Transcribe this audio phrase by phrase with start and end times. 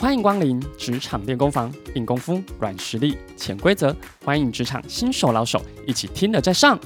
[0.00, 6.78] 欢迎光临职场练功房，硬功夫、软实力、潜规则，欢迎职场新手老手一起听了再上。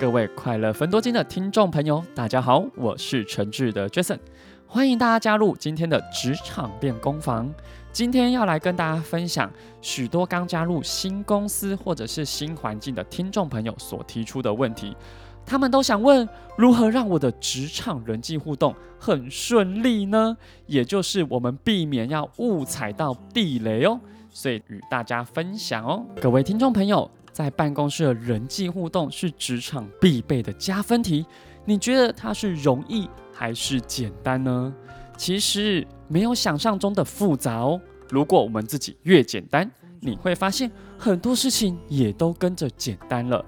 [0.00, 4.18] 各位快乐分多金的听众朋友，大家好，我是诚挚的 Jason，
[4.66, 7.52] 欢迎大家加入今天的职场练功房。
[7.92, 14.96] 今天要来跟大家分享许多刚加入新公司或者是新环境的听众朋友所提出的问题，
[15.44, 20.36] 他们都想问如何让我的职场人际互动很顺利呢？
[20.66, 23.98] 也就是我们避免要误踩到地雷哦，
[24.30, 27.10] 所以与大家分享哦，各位听众朋友。
[27.32, 31.24] 在办公室的人际互动是职场必备的加分题，
[31.64, 34.74] 你觉得它是容易还是简单呢？
[35.20, 37.78] 其实没有想象中的复杂哦。
[38.08, 43.44] 如果我们自己越简单，你会发现很多事情也都跟着简单了。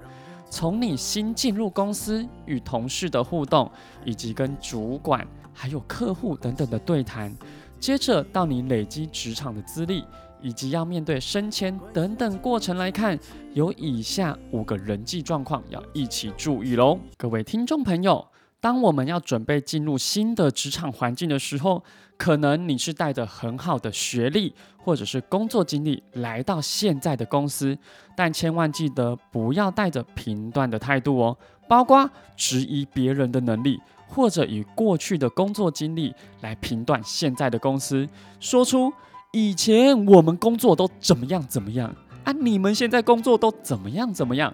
[0.51, 3.71] 从你新进入公司与同事的互动，
[4.05, 7.35] 以及跟主管还有客户等等的对谈，
[7.79, 10.03] 接着到你累积职场的资历。
[10.43, 13.17] 以及要面对升迁等等过程来看，
[13.53, 16.99] 有以下五个人际状况要一起注意喽。
[17.17, 18.27] 各位听众朋友，
[18.63, 21.83] 当我们要准备进入新的职场环境的时候，
[22.15, 27.77] 可能你是带着很好的学历或者是工作经历来到现在的公司，
[28.15, 38.07] 但千万记得不要带着评断的态度哦，包括质疑别人的能力，或者以过去的工作经历来评断现在的公司，
[38.39, 38.93] 说出。
[39.35, 42.31] 以前我们工作都怎么样怎么样啊？
[42.31, 44.53] 你们现在工作都怎么样怎么样？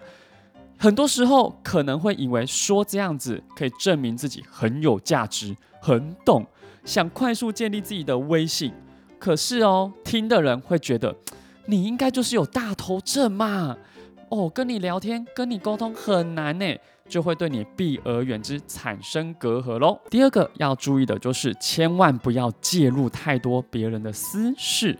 [0.81, 6.45] 很多时候可能会以为说这样子可以证明自己很有价值、很懂，
[6.85, 8.72] 想快速建立自己的威信。
[9.19, 11.13] 可是哦，听的人会觉得
[11.66, 13.75] 你应该就是有大头症嘛。
[14.30, 16.66] 哦，跟你聊天、跟你沟通很难呢。
[17.09, 20.00] 就会对你避而远之，产生隔阂喽。
[20.11, 24.97] 第二个要注意的就是，千万不要介入太多别人的私事。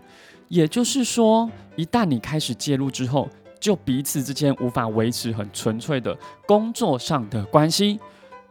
[0.48, 3.28] 也就是说，一旦你开始介入之后，
[3.60, 6.16] 就彼此之间无法维持很纯粹的
[6.46, 8.00] 工作上的关系。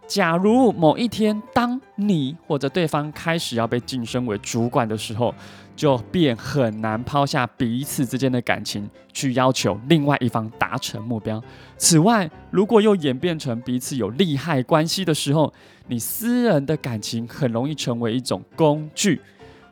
[0.07, 5.33] 假如某一天，当你或者对方开始要被晋升为主管的时候，
[5.75, 11.39] 就便很难抛下彼此之间的感情，去要求另外一方达成目标。
[11.77, 15.53] 此外，如果又演变成彼此有利害关系的时候，
[15.87, 19.21] 你私人的感情很容易成为一种工具。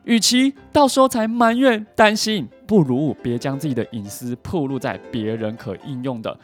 [0.04, 6.38] 与其到时候才埋怨担心，不如别将自己的隐私暴露在别人可应用的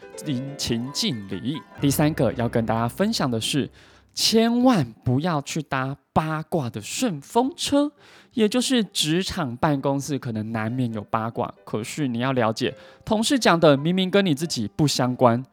[0.58, 1.62] 情境里。
[1.82, 3.70] 第三个要跟大家分享的是，
[4.14, 7.92] 千万不要去搭八卦的顺风车，
[8.32, 12.74] 也就是职场办公室可能难免有八卦，可是你要了解，
[13.04, 15.44] 同事讲的明明跟你自己不相关，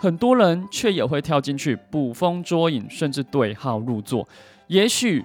[0.00, 4.26] 很多人却也会跳进去捕风捉影，甚至对号入座，
[4.68, 5.22] 也许。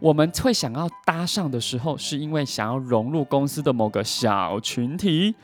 [0.00, 5.34] 我们会想要搭上的时候，是因为想要融入公司的某个小群体，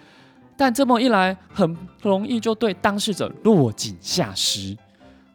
[0.56, 4.76] 但这么一来，很容易就对当事者落井下石。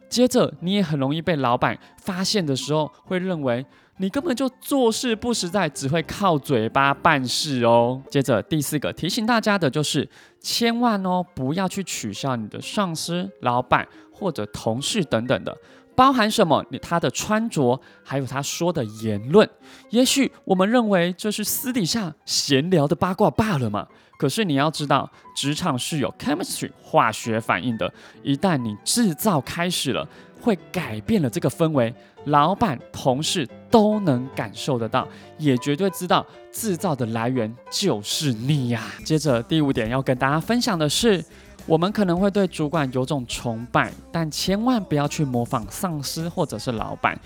[0.08, 3.64] 接着，你也很容易被老板发现的时候，会认为
[3.98, 8.02] 你根本就做事不实在，只会靠嘴巴办事哦。
[8.10, 10.08] 接着，第四个提醒大家的就是，
[10.40, 15.56] 千万哦，不要去取笑你的上司、老板或者同事等等的。
[16.00, 16.64] 包含什么？
[16.80, 19.46] 他的穿着，还有他说的言论，
[19.90, 23.86] 也许我们认为这是私底下闲聊的八卦罢了嘛。
[24.18, 30.08] 可是你要知道，职场是有 chemistry 化学反应的，一旦你制造开始了，
[30.40, 31.94] 会改变了这个氛围，
[32.24, 35.06] 老板、同事都能感受得到，
[35.36, 38.90] 也绝对知道制造的来源就是你呀。
[39.04, 41.22] 接着第五点要跟大家分享的是。
[41.70, 47.16] 我们可能会对主管有种崇拜，但千万不要去模仿上司或者是老板，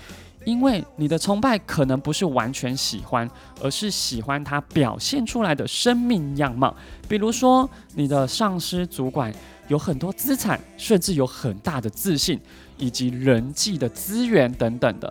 [0.44, 3.26] 因为你的崇拜可能不是完全喜欢，
[3.62, 6.76] 而是喜欢他表现出来的生命样貌。
[7.08, 9.32] 比如说，你的上司主管
[9.68, 12.38] 有很多资产，甚至有很大的自信，
[12.76, 15.10] 以及人际的资源等等的。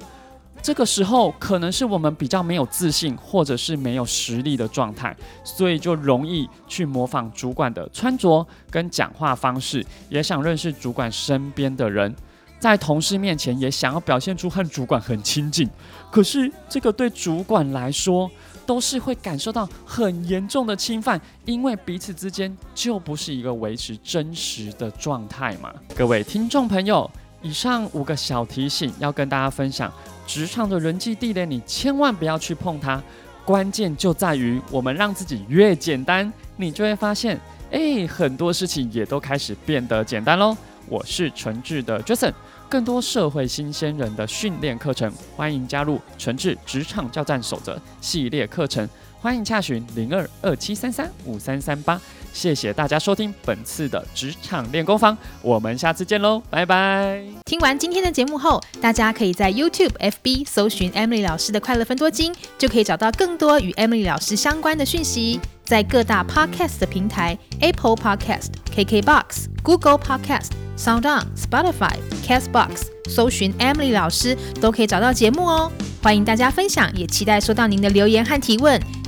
[0.63, 5.13] 这个时候可能是我们比较没有自信，或者是没有实力的状态，
[5.43, 12.15] 所以就容易去模仿主管的穿着跟讲话方式，也想认识主管身边的人，
[12.59, 15.69] 在同事面前也想要表现出和主管很亲近。
[16.09, 18.31] 可是这个对主管来说
[18.65, 25.73] 都是会感受到很严重的侵犯，因为彼此之间就不是一个维持真实的状态嘛。
[25.93, 27.11] 各位听众朋友，
[27.41, 29.91] 以上五个小提醒要跟大家分享。
[30.25, 33.01] 职场的人际地雷，你千万不要去碰它。
[33.45, 37.39] 关键就在于我们让自己越简单，你就会发现，
[37.71, 40.55] 哎，很多事情也都开始变得简单喽。
[40.87, 42.33] 我是纯质的 Jason，
[42.69, 48.87] 更多社会新鲜人的训练课程，欢迎加入纯质职场教战守则系列课程。
[49.23, 51.97] 欢迎洽询零二二七三三五三三八，
[52.33, 57.23] 谢谢大家收听本次的职场练功房，我们下次见喽，拜拜。
[57.45, 65.39] 听完今天的节目后，大家可以在 YouTube、FB 搜寻 Emily 老师的快乐分多金，就可以找到更多与 Emily 老师相关的讯息。
[65.63, 71.95] 在各大 Podcast 的平台，Apple Podcast、KKBox、Google Podcast、SoundOn、Spotify、
[72.27, 75.71] Castbox，搜寻 Emily 老师都可以找到节目哦。
[76.01, 78.77] 欢迎大家分享，也期待收到您的留言和提问。